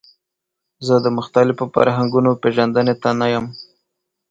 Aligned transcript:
زه 0.85 0.95
د 1.05 1.07
مختلفو 1.17 1.63
فرهنګونو 1.73 2.31
پیژندنې 2.41 2.95
ته 3.01 3.09
نه 3.19 3.27
یم. 3.33 3.45